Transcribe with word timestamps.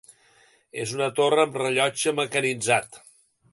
És 0.83 0.93
una 0.95 1.09
torre 1.19 1.45
amb 1.45 1.59
rellotge 1.63 2.17
mecanitzat. 2.23 3.01